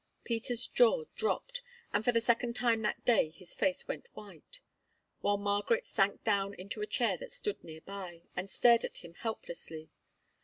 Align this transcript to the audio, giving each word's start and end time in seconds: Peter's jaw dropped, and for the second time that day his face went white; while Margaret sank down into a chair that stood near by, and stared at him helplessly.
Peter's 0.23 0.65
jaw 0.65 1.03
dropped, 1.13 1.61
and 1.93 2.03
for 2.03 2.11
the 2.11 2.19
second 2.19 2.55
time 2.55 2.81
that 2.81 3.05
day 3.05 3.29
his 3.29 3.53
face 3.53 3.87
went 3.87 4.07
white; 4.15 4.59
while 5.19 5.37
Margaret 5.37 5.85
sank 5.85 6.23
down 6.23 6.55
into 6.55 6.81
a 6.81 6.87
chair 6.87 7.17
that 7.17 7.31
stood 7.31 7.63
near 7.63 7.81
by, 7.81 8.23
and 8.35 8.49
stared 8.49 8.83
at 8.83 9.03
him 9.05 9.13
helplessly. 9.13 9.91